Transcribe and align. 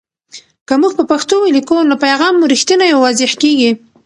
که 0.67 0.73
موږ 0.81 0.91
په 0.97 1.03
پښتو 1.11 1.35
ولیکو، 1.41 1.77
نو 1.89 1.95
پیغام 2.05 2.33
مو 2.39 2.45
رښتینی 2.53 2.89
او 2.93 2.99
واضح 3.05 3.31
کېږي. 3.41 3.71